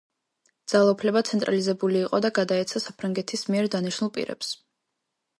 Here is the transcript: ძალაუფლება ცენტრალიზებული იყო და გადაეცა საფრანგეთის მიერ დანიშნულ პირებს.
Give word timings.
ძალაუფლება 0.71 1.21
ცენტრალიზებული 1.27 1.99
იყო 2.05 2.19
და 2.27 2.31
გადაეცა 2.39 2.81
საფრანგეთის 2.85 3.43
მიერ 3.51 3.69
დანიშნულ 3.77 4.11
პირებს. 4.17 4.51